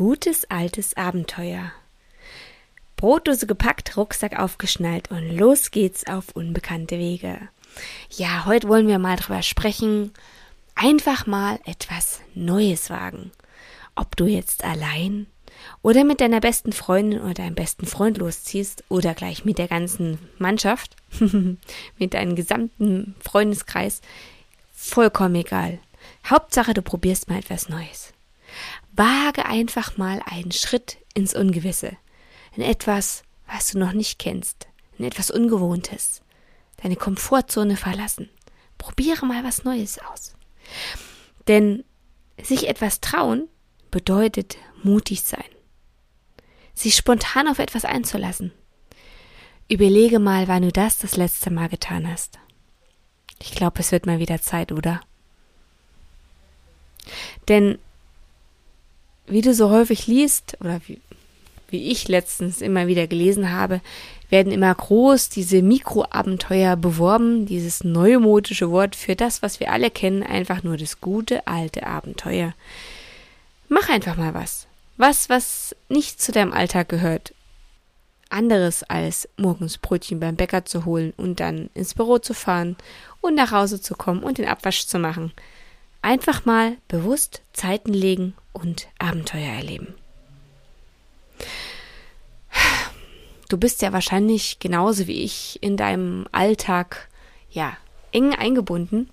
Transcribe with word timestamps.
Gutes 0.00 0.50
altes 0.50 0.96
Abenteuer. 0.96 1.72
Brotdose 2.96 3.46
gepackt, 3.46 3.98
Rucksack 3.98 4.38
aufgeschnallt 4.38 5.10
und 5.10 5.36
los 5.36 5.72
geht's 5.72 6.06
auf 6.06 6.34
unbekannte 6.34 6.96
Wege. 6.96 7.36
Ja, 8.08 8.46
heute 8.46 8.68
wollen 8.68 8.88
wir 8.88 8.98
mal 8.98 9.16
drüber 9.16 9.42
sprechen. 9.42 10.14
Einfach 10.74 11.26
mal 11.26 11.60
etwas 11.66 12.22
Neues 12.34 12.88
wagen. 12.88 13.30
Ob 13.94 14.16
du 14.16 14.24
jetzt 14.24 14.64
allein 14.64 15.26
oder 15.82 16.04
mit 16.04 16.22
deiner 16.22 16.40
besten 16.40 16.72
Freundin 16.72 17.20
oder 17.20 17.34
deinem 17.34 17.54
besten 17.54 17.84
Freund 17.84 18.16
losziehst 18.16 18.84
oder 18.88 19.12
gleich 19.12 19.44
mit 19.44 19.58
der 19.58 19.68
ganzen 19.68 20.18
Mannschaft, 20.38 20.96
mit 21.98 22.14
deinem 22.14 22.36
gesamten 22.36 23.16
Freundeskreis, 23.20 24.00
vollkommen 24.72 25.34
egal. 25.34 25.78
Hauptsache, 26.24 26.72
du 26.72 26.80
probierst 26.80 27.28
mal 27.28 27.40
etwas 27.40 27.68
Neues. 27.68 28.14
Wage 28.92 29.46
einfach 29.46 29.96
mal 29.96 30.20
einen 30.24 30.52
Schritt 30.52 30.98
ins 31.14 31.34
Ungewisse, 31.34 31.96
in 32.56 32.62
etwas, 32.62 33.22
was 33.46 33.70
du 33.70 33.78
noch 33.78 33.92
nicht 33.92 34.18
kennst, 34.18 34.68
in 34.98 35.04
etwas 35.04 35.30
Ungewohntes, 35.30 36.22
deine 36.82 36.96
Komfortzone 36.96 37.76
verlassen. 37.76 38.28
Probiere 38.78 39.26
mal 39.26 39.44
was 39.44 39.64
Neues 39.64 39.98
aus. 39.98 40.34
Denn 41.48 41.84
sich 42.42 42.68
etwas 42.68 43.00
trauen 43.00 43.48
bedeutet 43.90 44.56
mutig 44.82 45.22
sein. 45.22 45.44
Sich 46.74 46.96
spontan 46.96 47.48
auf 47.48 47.58
etwas 47.58 47.84
einzulassen. 47.84 48.52
Überlege 49.68 50.18
mal, 50.18 50.48
wann 50.48 50.62
du 50.62 50.72
das 50.72 50.98
das 50.98 51.16
letzte 51.16 51.50
Mal 51.50 51.68
getan 51.68 52.10
hast. 52.10 52.38
Ich 53.42 53.52
glaube, 53.52 53.80
es 53.80 53.92
wird 53.92 54.06
mal 54.06 54.18
wieder 54.18 54.40
Zeit, 54.40 54.72
oder? 54.72 55.00
Denn 57.48 57.78
wie 59.26 59.42
du 59.42 59.54
so 59.54 59.70
häufig 59.70 60.06
liest, 60.06 60.56
oder 60.60 60.80
wie, 60.86 61.00
wie 61.68 61.90
ich 61.90 62.08
letztens 62.08 62.60
immer 62.60 62.86
wieder 62.86 63.06
gelesen 63.06 63.52
habe, 63.52 63.80
werden 64.30 64.52
immer 64.52 64.74
groß 64.74 65.28
diese 65.28 65.60
Mikroabenteuer 65.60 66.76
beworben, 66.76 67.46
dieses 67.46 67.84
neumodische 67.84 68.70
Wort 68.70 68.94
für 68.96 69.16
das, 69.16 69.42
was 69.42 69.60
wir 69.60 69.72
alle 69.72 69.90
kennen, 69.90 70.22
einfach 70.22 70.62
nur 70.62 70.76
das 70.76 71.00
gute 71.00 71.46
alte 71.46 71.86
Abenteuer. 71.86 72.54
Mach 73.68 73.88
einfach 73.88 74.16
mal 74.16 74.34
was. 74.34 74.66
Was, 74.96 75.28
was 75.28 75.74
nicht 75.88 76.20
zu 76.20 76.32
deinem 76.32 76.52
Alltag 76.52 76.88
gehört. 76.88 77.34
Anderes 78.28 78.84
als 78.84 79.28
morgens 79.36 79.78
Brötchen 79.78 80.20
beim 80.20 80.36
Bäcker 80.36 80.64
zu 80.64 80.84
holen 80.84 81.12
und 81.16 81.40
dann 81.40 81.68
ins 81.74 81.94
Büro 81.94 82.18
zu 82.18 82.34
fahren 82.34 82.76
und 83.20 83.34
nach 83.34 83.50
Hause 83.50 83.80
zu 83.80 83.94
kommen 83.94 84.22
und 84.22 84.38
den 84.38 84.46
Abwasch 84.46 84.86
zu 84.86 84.98
machen. 84.98 85.32
Einfach 86.02 86.44
mal 86.44 86.76
bewusst 86.88 87.42
Zeiten 87.52 87.92
legen 87.92 88.34
und 88.52 88.88
Abenteuer 88.98 89.52
erleben. 89.52 89.94
Du 93.48 93.58
bist 93.58 93.82
ja 93.82 93.92
wahrscheinlich 93.92 94.60
genauso 94.60 95.06
wie 95.08 95.22
ich 95.24 95.58
in 95.60 95.76
deinem 95.76 96.26
Alltag 96.30 97.08
ja 97.50 97.76
eng 98.12 98.32
eingebunden 98.32 99.10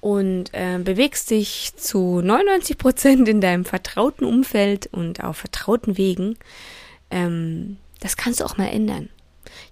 und 0.00 0.54
äh, 0.54 0.78
bewegst 0.78 1.30
dich 1.30 1.72
zu 1.76 2.20
99 2.22 2.78
Prozent 2.78 3.28
in 3.28 3.40
deinem 3.40 3.64
vertrauten 3.64 4.24
Umfeld 4.24 4.88
und 4.92 5.22
auf 5.22 5.36
vertrauten 5.36 5.98
Wegen. 5.98 6.38
Ähm, 7.10 7.76
das 8.00 8.16
kannst 8.16 8.40
du 8.40 8.44
auch 8.44 8.56
mal 8.56 8.68
ändern. 8.68 9.10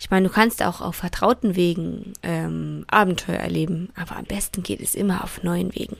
Ich 0.01 0.11
meine, 0.11 0.29
du 0.29 0.35
kannst 0.35 0.63
auch 0.63 0.81
auf 0.81 0.97
vertrauten 0.97 1.57
Wegen 1.57 2.13
ähm, 2.23 2.85
Abenteuer 2.89 3.37
erleben, 3.37 3.91
aber 3.97 4.17
am 4.17 4.25
besten 4.25 4.63
geht 4.63 4.81
es 4.81 4.95
immer 4.95 5.25
auf 5.25 5.43
neuen 5.43 5.75
Wegen. 5.75 5.97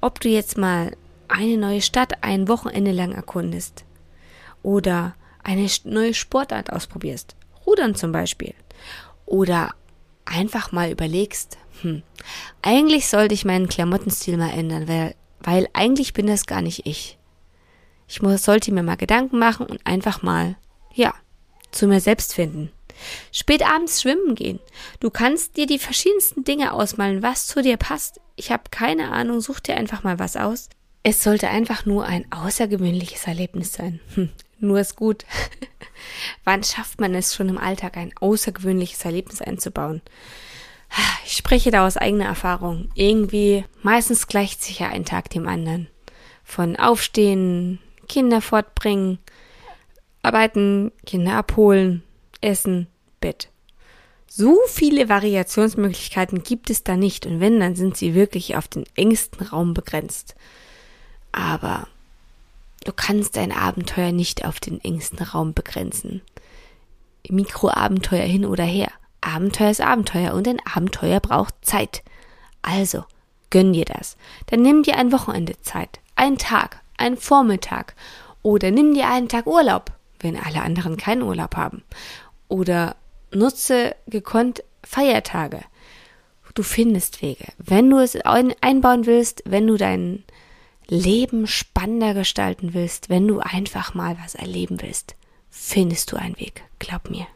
Ob 0.00 0.20
du 0.20 0.28
jetzt 0.28 0.56
mal 0.56 0.92
eine 1.28 1.56
neue 1.56 1.82
Stadt 1.82 2.22
ein 2.22 2.48
Wochenende 2.48 2.92
lang 2.92 3.12
erkundest 3.12 3.84
oder 4.62 5.14
eine 5.42 5.68
neue 5.84 6.14
Sportart 6.14 6.72
ausprobierst, 6.72 7.36
Rudern 7.66 7.94
zum 7.94 8.12
Beispiel, 8.12 8.54
oder 9.26 9.74
einfach 10.24 10.72
mal 10.72 10.90
überlegst, 10.90 11.58
hm, 11.82 12.02
eigentlich 12.62 13.08
sollte 13.08 13.34
ich 13.34 13.44
meinen 13.44 13.68
Klamottenstil 13.68 14.36
mal 14.36 14.50
ändern, 14.50 14.88
weil, 14.88 15.14
weil 15.40 15.68
eigentlich 15.72 16.12
bin 16.12 16.26
das 16.26 16.46
gar 16.46 16.62
nicht 16.62 16.86
ich. 16.86 17.18
Ich 18.08 18.22
muss, 18.22 18.42
sollte 18.42 18.72
mir 18.72 18.82
mal 18.82 18.96
Gedanken 18.96 19.38
machen 19.38 19.66
und 19.66 19.86
einfach 19.86 20.22
mal, 20.22 20.56
ja, 20.94 21.14
zu 21.70 21.86
mir 21.86 22.00
selbst 22.00 22.34
finden. 22.34 22.70
Spät 23.32 23.62
abends 23.62 24.02
schwimmen 24.02 24.34
gehen. 24.34 24.58
Du 25.00 25.10
kannst 25.10 25.56
dir 25.56 25.66
die 25.66 25.78
verschiedensten 25.78 26.44
Dinge 26.44 26.72
ausmalen, 26.72 27.22
was 27.22 27.46
zu 27.46 27.62
dir 27.62 27.76
passt. 27.76 28.20
Ich 28.36 28.50
habe 28.50 28.64
keine 28.70 29.12
Ahnung, 29.12 29.40
such 29.40 29.60
dir 29.60 29.76
einfach 29.76 30.02
mal 30.02 30.18
was 30.18 30.36
aus. 30.36 30.68
Es 31.02 31.22
sollte 31.22 31.48
einfach 31.48 31.86
nur 31.86 32.04
ein 32.04 32.30
außergewöhnliches 32.32 33.26
Erlebnis 33.26 33.72
sein. 33.72 34.00
Hm, 34.14 34.30
nur 34.58 34.80
ist 34.80 34.96
gut. 34.96 35.24
Wann 36.44 36.64
schafft 36.64 37.00
man 37.00 37.14
es 37.14 37.34
schon 37.34 37.48
im 37.48 37.58
Alltag, 37.58 37.96
ein 37.96 38.12
außergewöhnliches 38.20 39.04
Erlebnis 39.04 39.40
einzubauen? 39.40 40.02
Ich 41.24 41.32
spreche 41.32 41.70
da 41.70 41.86
aus 41.86 41.96
eigener 41.96 42.24
Erfahrung. 42.24 42.90
Irgendwie, 42.94 43.64
meistens 43.82 44.26
gleicht 44.26 44.62
sich 44.62 44.78
ja 44.78 44.88
ein 44.88 45.04
Tag 45.04 45.30
dem 45.30 45.46
anderen. 45.46 45.88
Von 46.44 46.76
Aufstehen, 46.76 47.78
Kinder 48.08 48.40
fortbringen, 48.40 49.18
arbeiten, 50.28 50.92
Kinder 51.06 51.34
abholen, 51.34 52.02
essen, 52.40 52.86
Bett. 53.20 53.48
So 54.26 54.58
viele 54.68 55.08
Variationsmöglichkeiten 55.08 56.42
gibt 56.42 56.68
es 56.68 56.84
da 56.84 56.96
nicht 56.96 57.24
und 57.24 57.40
wenn, 57.40 57.58
dann 57.58 57.74
sind 57.74 57.96
sie 57.96 58.14
wirklich 58.14 58.56
auf 58.56 58.68
den 58.68 58.84
engsten 58.94 59.46
Raum 59.46 59.72
begrenzt. 59.72 60.34
Aber 61.32 61.88
du 62.84 62.92
kannst 62.92 63.36
dein 63.36 63.52
Abenteuer 63.52 64.12
nicht 64.12 64.44
auf 64.44 64.60
den 64.60 64.80
engsten 64.82 65.20
Raum 65.20 65.54
begrenzen. 65.54 66.20
Mikroabenteuer 67.28 68.24
hin 68.24 68.44
oder 68.44 68.64
her. 68.64 68.90
Abenteuer 69.22 69.70
ist 69.70 69.80
Abenteuer 69.80 70.34
und 70.34 70.46
ein 70.46 70.60
Abenteuer 70.72 71.20
braucht 71.20 71.54
Zeit. 71.62 72.02
Also, 72.60 73.04
gönn 73.50 73.72
dir 73.72 73.86
das. 73.86 74.16
Dann 74.46 74.60
nimm 74.60 74.82
dir 74.82 74.96
ein 74.96 75.10
Wochenende 75.10 75.60
Zeit, 75.62 76.00
einen 76.16 76.38
Tag, 76.38 76.80
einen 76.98 77.16
Vormittag 77.16 77.94
oder 78.42 78.70
nimm 78.70 78.94
dir 78.94 79.08
einen 79.08 79.28
Tag 79.28 79.46
Urlaub, 79.46 79.92
wenn 80.20 80.36
alle 80.36 80.62
anderen 80.62 80.96
keinen 80.96 81.22
Urlaub 81.22 81.56
haben. 81.56 81.82
Oder 82.48 82.96
nutze 83.32 83.94
gekonnt 84.06 84.62
Feiertage. 84.82 85.60
Du 86.54 86.64
findest 86.64 87.22
Wege. 87.22 87.44
Wenn 87.58 87.88
du 87.88 87.98
es 87.98 88.16
einbauen 88.16 89.06
willst, 89.06 89.44
wenn 89.46 89.68
du 89.68 89.76
dein 89.76 90.24
Leben 90.88 91.46
spannender 91.46 92.14
gestalten 92.14 92.74
willst, 92.74 93.10
wenn 93.10 93.28
du 93.28 93.38
einfach 93.38 93.94
mal 93.94 94.18
was 94.20 94.34
erleben 94.34 94.82
willst, 94.82 95.14
findest 95.50 96.10
du 96.10 96.16
einen 96.16 96.36
Weg. 96.40 96.64
Glaub 96.80 97.10
mir. 97.10 97.28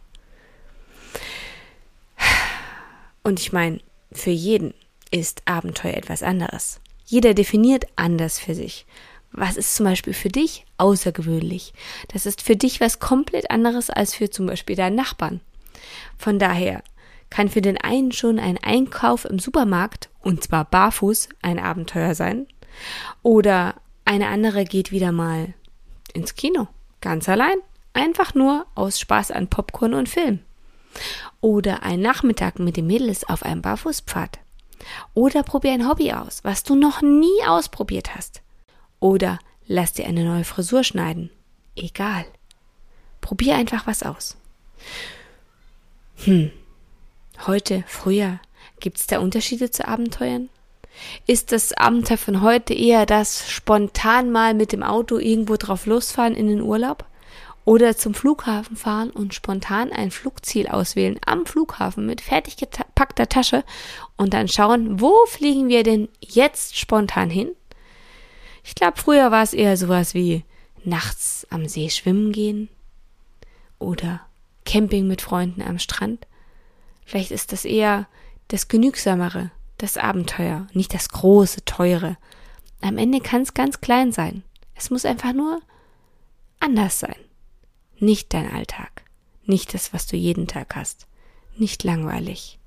Und 3.22 3.38
ich 3.38 3.52
meine, 3.52 3.78
für 4.10 4.30
jeden 4.30 4.74
ist 5.12 5.42
Abenteuer 5.44 5.94
etwas 5.94 6.22
anderes. 6.24 6.80
Jeder 7.04 7.34
definiert 7.34 7.84
anders 7.94 8.40
für 8.40 8.54
sich. 8.54 8.86
Was 9.32 9.56
ist 9.56 9.74
zum 9.74 9.84
Beispiel 9.84 10.12
für 10.12 10.28
dich 10.28 10.66
außergewöhnlich? 10.76 11.72
Das 12.08 12.26
ist 12.26 12.42
für 12.42 12.56
dich 12.56 12.80
was 12.80 13.00
komplett 13.00 13.50
anderes 13.50 13.88
als 13.88 14.14
für 14.14 14.30
zum 14.30 14.46
Beispiel 14.46 14.76
deinen 14.76 14.96
Nachbarn. 14.96 15.40
Von 16.18 16.38
daher 16.38 16.82
kann 17.30 17.48
für 17.48 17.62
den 17.62 17.78
einen 17.78 18.12
schon 18.12 18.38
ein 18.38 18.58
Einkauf 18.62 19.24
im 19.24 19.38
Supermarkt, 19.38 20.10
und 20.20 20.44
zwar 20.44 20.66
barfuß, 20.66 21.30
ein 21.40 21.58
Abenteuer 21.58 22.14
sein. 22.14 22.46
Oder 23.22 23.74
eine 24.04 24.28
andere 24.28 24.64
geht 24.64 24.92
wieder 24.92 25.12
mal 25.12 25.54
ins 26.12 26.34
Kino, 26.34 26.68
ganz 27.00 27.28
allein, 27.28 27.56
einfach 27.94 28.34
nur 28.34 28.66
aus 28.74 29.00
Spaß 29.00 29.30
an 29.30 29.48
Popcorn 29.48 29.94
und 29.94 30.10
Film. 30.10 30.40
Oder 31.40 31.82
ein 31.82 32.00
Nachmittag 32.00 32.58
mit 32.58 32.76
den 32.76 32.86
Mädels 32.86 33.24
auf 33.24 33.44
einem 33.44 33.62
Barfußpfad. 33.62 34.38
Oder 35.14 35.42
probier 35.42 35.72
ein 35.72 35.88
Hobby 35.88 36.12
aus, 36.12 36.40
was 36.44 36.64
du 36.64 36.74
noch 36.74 37.00
nie 37.00 37.46
ausprobiert 37.46 38.14
hast. 38.14 38.42
Oder 39.02 39.38
lass 39.66 39.92
dir 39.92 40.06
eine 40.06 40.24
neue 40.24 40.44
Frisur 40.44 40.84
schneiden. 40.84 41.28
Egal. 41.76 42.24
Probier 43.20 43.56
einfach 43.56 43.86
was 43.86 44.02
aus. 44.02 44.36
Hm. 46.24 46.50
Heute, 47.46 47.84
früher 47.86 48.38
Gibt 48.82 48.98
es 48.98 49.06
da 49.06 49.20
Unterschiede 49.20 49.70
zu 49.70 49.86
Abenteuern? 49.86 50.48
Ist 51.28 51.52
das 51.52 51.72
Abenteuer 51.72 52.18
von 52.18 52.42
heute 52.42 52.74
eher 52.74 53.06
das 53.06 53.48
spontan 53.48 54.32
mal 54.32 54.54
mit 54.54 54.72
dem 54.72 54.82
Auto 54.82 55.18
irgendwo 55.18 55.56
drauf 55.56 55.86
losfahren 55.86 56.34
in 56.34 56.48
den 56.48 56.60
Urlaub? 56.60 57.04
Oder 57.64 57.96
zum 57.96 58.12
Flughafen 58.12 58.76
fahren 58.76 59.10
und 59.10 59.34
spontan 59.34 59.92
ein 59.92 60.10
Flugziel 60.10 60.66
auswählen 60.66 61.20
am 61.24 61.46
Flughafen 61.46 62.06
mit 62.06 62.20
fertig 62.20 62.56
gepackter 62.56 63.28
Tasche 63.28 63.62
und 64.16 64.34
dann 64.34 64.48
schauen, 64.48 65.00
wo 65.00 65.14
fliegen 65.26 65.68
wir 65.68 65.84
denn 65.84 66.08
jetzt 66.20 66.76
spontan 66.76 67.30
hin? 67.30 67.52
Ich 68.62 68.74
glaube, 68.74 68.98
früher 68.98 69.30
war 69.30 69.42
es 69.42 69.54
eher 69.54 69.76
sowas 69.76 70.14
wie 70.14 70.44
nachts 70.84 71.46
am 71.50 71.68
See 71.68 71.90
schwimmen 71.90 72.32
gehen 72.32 72.68
oder 73.78 74.20
Camping 74.64 75.06
mit 75.06 75.22
Freunden 75.22 75.62
am 75.62 75.78
Strand. 75.78 76.26
Vielleicht 77.04 77.30
ist 77.30 77.52
das 77.52 77.64
eher 77.64 78.06
das 78.48 78.68
Genügsamere, 78.68 79.50
das 79.78 79.96
Abenteuer, 79.96 80.66
nicht 80.72 80.94
das 80.94 81.08
große, 81.08 81.64
teure. 81.64 82.16
Am 82.80 82.98
Ende 82.98 83.20
kann 83.20 83.42
es 83.42 83.54
ganz 83.54 83.80
klein 83.80 84.12
sein. 84.12 84.42
Es 84.74 84.90
muss 84.90 85.04
einfach 85.04 85.32
nur 85.32 85.60
anders 86.60 87.00
sein. 87.00 87.16
Nicht 87.98 88.32
dein 88.34 88.52
Alltag, 88.52 89.02
nicht 89.44 89.74
das, 89.74 89.92
was 89.92 90.06
du 90.06 90.16
jeden 90.16 90.46
Tag 90.46 90.74
hast, 90.76 91.06
nicht 91.56 91.84
langweilig, 91.84 92.58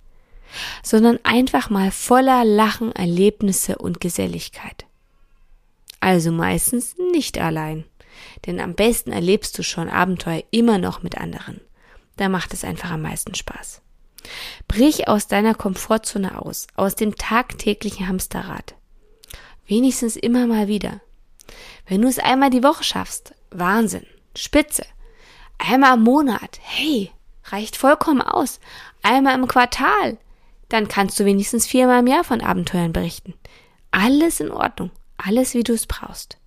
sondern 0.84 1.20
einfach 1.24 1.70
mal 1.70 1.92
voller 1.92 2.46
Lachen, 2.46 2.92
Erlebnisse 2.94 3.78
und 3.78 4.00
Geselligkeit. 4.00 4.86
Also 6.06 6.32
meistens 6.32 6.96
nicht 7.12 7.40
allein, 7.40 7.84
denn 8.46 8.60
am 8.60 8.76
besten 8.76 9.12
erlebst 9.12 9.58
du 9.58 9.64
schon 9.64 9.90
Abenteuer 9.90 10.44
immer 10.52 10.78
noch 10.78 11.02
mit 11.02 11.18
anderen. 11.18 11.62
Da 12.16 12.30
macht 12.30 12.54
es 12.54 12.64
einfach 12.64 12.92
am 12.92 13.02
meisten 13.02 13.34
Spaß. 13.34 13.82
Brich 14.68 15.08
aus 15.08 15.26
deiner 15.26 15.56
Komfortzone 15.56 16.40
aus, 16.40 16.68
aus 16.76 16.94
dem 16.94 17.16
tagtäglichen 17.16 18.08
Hamsterrad. 18.08 18.76
Wenigstens 19.66 20.16
immer 20.16 20.46
mal 20.46 20.68
wieder. 20.68 21.02
Wenn 21.88 22.04
du 22.04 22.08
es 22.08 22.20
einmal 22.20 22.52
die 22.52 22.62
Woche 22.62 22.84
schaffst, 22.84 23.34
Wahnsinn, 23.50 24.06
spitze. 24.38 24.86
Einmal 25.58 25.98
im 25.98 26.04
Monat, 26.04 26.60
hey, 26.62 27.10
reicht 27.46 27.78
vollkommen 27.78 28.22
aus. 28.22 28.60
Einmal 29.02 29.34
im 29.34 29.48
Quartal, 29.48 30.20
dann 30.70 30.88
kannst 30.88 31.20
du 31.20 31.26
wenigstens 31.26 31.66
viermal 31.66 32.02
im 32.02 32.08
Jahr 32.08 32.24
von 32.24 32.42
Abenteuern 32.42 32.94
berichten. 32.94 33.34
Alles 33.90 34.40
in 34.40 34.52
Ordnung, 34.52 34.92
alles 35.18 35.54
wie 35.54 35.64
du 35.64 35.74
es 35.74 35.88
brauchst. 35.88 36.38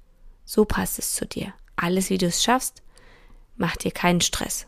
So 0.45 0.65
passt 0.65 0.99
es 0.99 1.15
zu 1.15 1.27
dir. 1.27 1.53
Alles 1.77 2.11
wie 2.11 2.19
du 2.19 2.27
es 2.27 2.43
schaffst, 2.43 2.83
macht 3.57 3.85
dir 3.85 3.93
keinen 3.93 4.21
Stress. 4.21 4.67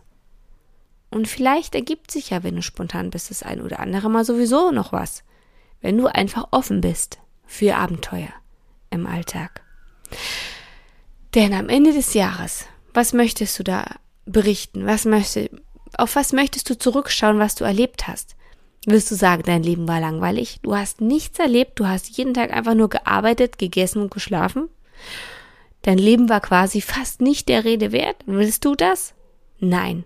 Und 1.11 1.27
vielleicht 1.27 1.75
ergibt 1.75 2.11
sich 2.11 2.31
ja, 2.31 2.43
wenn 2.43 2.57
du 2.57 2.63
spontan 2.63 3.11
bist, 3.11 3.31
das 3.31 3.43
ein 3.43 3.61
oder 3.61 3.81
andere 3.81 4.09
Mal 4.09 4.25
sowieso 4.25 4.71
noch 4.71 4.93
was. 4.93 5.25
Wenn 5.81 5.97
du 5.97 6.07
einfach 6.07 6.49
offen 6.51 6.81
bist 6.81 7.19
für 7.47 7.77
Abenteuer 7.77 8.33
im 8.91 9.07
Alltag. 9.07 9.63
Denn 11.35 11.53
am 11.55 11.69
Ende 11.69 11.93
des 11.93 12.15
Jahres, 12.15 12.67
was 12.93 13.13
möchtest 13.13 13.59
du 13.59 13.65
da 13.65 13.87
berichten? 14.25 14.87
Was 14.87 15.05
möchte, 15.05 15.51
auf 15.97 16.17
was 16.17 16.33
möchtest 16.33 16.69
du 16.71 16.79
zurückschauen, 16.79 17.39
was 17.39 17.55
du 17.55 17.65
erlebt 17.65 18.07
hast? 18.07 18.37
Wirst 18.87 19.11
du 19.11 19.15
sagen, 19.15 19.43
dein 19.45 19.63
Leben 19.63 19.87
war 19.87 20.01
langweilig? 20.01 20.59
Du 20.63 20.75
hast 20.75 21.01
nichts 21.01 21.39
erlebt, 21.39 21.79
du 21.79 21.87
hast 21.87 22.17
jeden 22.17 22.33
Tag 22.33 22.53
einfach 22.53 22.75
nur 22.75 22.89
gearbeitet, 22.89 23.59
gegessen 23.59 24.01
und 24.01 24.11
geschlafen? 24.11 24.69
Dein 25.83 25.99
Leben 25.99 26.29
war 26.29 26.41
quasi 26.41 26.81
fast 26.81 27.21
nicht 27.21 27.49
der 27.49 27.65
Rede 27.65 27.93
wert? 27.93 28.17
Willst 28.27 28.65
du 28.65 28.75
das? 28.75 29.15
Nein. 29.59 30.05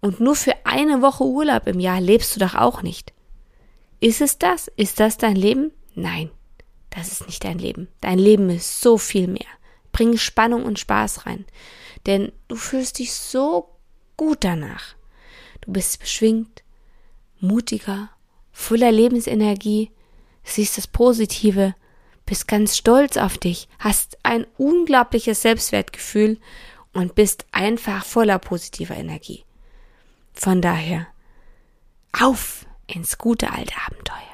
Und 0.00 0.20
nur 0.20 0.36
für 0.36 0.54
eine 0.64 1.00
Woche 1.00 1.24
Urlaub 1.24 1.66
im 1.66 1.80
Jahr 1.80 2.00
lebst 2.00 2.36
du 2.36 2.40
doch 2.40 2.54
auch 2.54 2.82
nicht. 2.82 3.14
Ist 4.00 4.20
es 4.20 4.38
das? 4.38 4.68
Ist 4.76 5.00
das 5.00 5.16
dein 5.16 5.36
Leben? 5.36 5.72
Nein, 5.94 6.30
das 6.90 7.10
ist 7.10 7.26
nicht 7.26 7.42
dein 7.44 7.58
Leben. 7.58 7.88
Dein 8.02 8.18
Leben 8.18 8.50
ist 8.50 8.82
so 8.82 8.98
viel 8.98 9.28
mehr. 9.28 9.46
Bring 9.92 10.18
Spannung 10.18 10.64
und 10.64 10.78
Spaß 10.78 11.24
rein. 11.24 11.46
Denn 12.04 12.32
du 12.48 12.56
fühlst 12.56 12.98
dich 12.98 13.14
so 13.14 13.70
gut 14.18 14.44
danach. 14.44 14.94
Du 15.62 15.72
bist 15.72 16.00
beschwingt, 16.00 16.63
mutiger, 17.40 18.10
voller 18.52 18.92
Lebensenergie, 18.92 19.90
siehst 20.42 20.78
das 20.78 20.86
Positive, 20.86 21.74
bist 22.26 22.48
ganz 22.48 22.76
stolz 22.76 23.16
auf 23.16 23.38
dich, 23.38 23.68
hast 23.78 24.18
ein 24.22 24.46
unglaubliches 24.56 25.42
Selbstwertgefühl 25.42 26.38
und 26.92 27.14
bist 27.14 27.46
einfach 27.52 28.04
voller 28.04 28.38
positiver 28.38 28.96
Energie. 28.96 29.44
Von 30.32 30.62
daher, 30.62 31.06
auf 32.12 32.66
ins 32.86 33.18
gute 33.18 33.50
alte 33.52 33.74
Abenteuer. 33.86 34.33